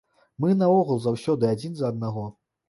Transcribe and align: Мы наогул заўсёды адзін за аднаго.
Мы 0.45 0.55
наогул 0.61 1.01
заўсёды 1.03 1.51
адзін 1.57 1.77
за 1.83 1.93
аднаго. 1.95 2.25